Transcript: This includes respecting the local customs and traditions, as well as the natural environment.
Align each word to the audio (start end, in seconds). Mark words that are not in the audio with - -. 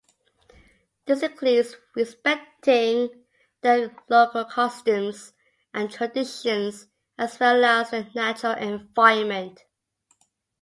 This 1.05 1.21
includes 1.21 1.75
respecting 1.95 3.23
the 3.61 3.93
local 4.09 4.45
customs 4.45 5.33
and 5.75 5.91
traditions, 5.91 6.87
as 7.19 7.39
well 7.39 7.63
as 7.63 7.91
the 7.91 8.07
natural 8.15 8.53
environment. 8.53 9.63